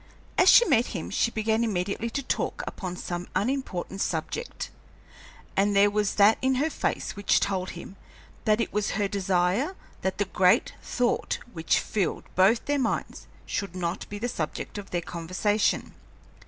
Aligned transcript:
As 0.35 0.49
she 0.49 0.65
met 0.65 0.87
him 0.97 1.11
she 1.11 1.29
began 1.29 1.63
immediately 1.63 2.09
to 2.09 2.23
talk 2.23 2.63
upon 2.65 2.97
some 2.97 3.27
unimportant 3.35 4.01
subject, 4.01 4.71
and 5.55 5.75
there 5.75 5.91
was 5.91 6.15
that 6.15 6.39
in 6.41 6.55
her 6.55 6.71
face 6.71 7.15
which 7.15 7.39
told 7.39 7.69
him 7.77 7.97
that 8.45 8.59
it 8.59 8.73
was 8.73 8.89
her 8.97 9.07
desire 9.07 9.75
that 10.01 10.17
the 10.17 10.25
great 10.25 10.73
thought 10.81 11.37
which 11.53 11.77
filled 11.77 12.23
both 12.33 12.65
their 12.65 12.79
minds 12.79 13.27
should 13.45 13.75
not 13.75 14.09
be 14.09 14.17
the 14.17 14.27
subject 14.27 14.79
of 14.79 14.89
their 14.89 15.01
conversation. 15.03 15.93